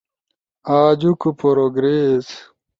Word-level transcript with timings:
آجوک 0.79 1.21
پروگریس 1.39 2.27